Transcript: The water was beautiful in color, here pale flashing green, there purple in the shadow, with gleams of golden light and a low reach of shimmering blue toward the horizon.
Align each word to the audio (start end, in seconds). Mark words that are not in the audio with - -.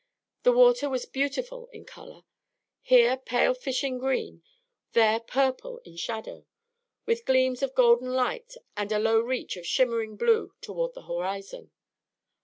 The 0.41 0.51
water 0.51 0.89
was 0.89 1.05
beautiful 1.05 1.67
in 1.71 1.85
color, 1.85 2.23
here 2.81 3.17
pale 3.17 3.53
flashing 3.53 3.99
green, 3.99 4.41
there 4.93 5.19
purple 5.19 5.77
in 5.85 5.91
the 5.91 5.97
shadow, 5.99 6.47
with 7.05 7.23
gleams 7.25 7.61
of 7.61 7.75
golden 7.75 8.11
light 8.15 8.55
and 8.75 8.91
a 8.91 8.97
low 8.97 9.19
reach 9.19 9.57
of 9.57 9.67
shimmering 9.67 10.17
blue 10.17 10.55
toward 10.59 10.95
the 10.95 11.03
horizon. 11.03 11.69